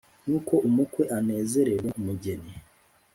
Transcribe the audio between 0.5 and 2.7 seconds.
umukwe anezerererwa umugeni